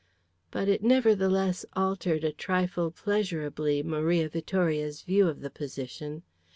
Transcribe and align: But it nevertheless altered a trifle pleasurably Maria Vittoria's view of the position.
But 0.49 0.67
it 0.67 0.81
nevertheless 0.81 1.63
altered 1.75 2.23
a 2.23 2.31
trifle 2.31 2.89
pleasurably 2.89 3.83
Maria 3.83 4.29
Vittoria's 4.29 5.03
view 5.03 5.27
of 5.27 5.41
the 5.41 5.51
position. 5.51 6.23